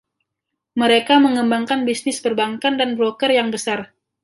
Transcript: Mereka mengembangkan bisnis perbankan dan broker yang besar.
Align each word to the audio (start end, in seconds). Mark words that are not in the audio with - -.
Mereka 0.81 1.13
mengembangkan 1.25 1.79
bisnis 1.89 2.17
perbankan 2.25 2.73
dan 2.79 2.89
broker 2.99 3.29
yang 3.39 3.49
besar. 3.55 3.79